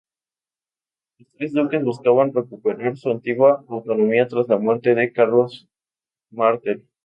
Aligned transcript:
Los 1.19 1.31
tres 1.33 1.53
duques 1.53 1.83
buscaban 1.83 2.33
recuperar 2.33 2.97
su 2.97 3.11
antigua 3.11 3.63
autonomía 3.69 4.27
tras 4.27 4.47
la 4.47 4.57
muerte 4.57 4.95
de 4.95 5.13
Carlos 5.13 5.69
Martel. 6.31 6.87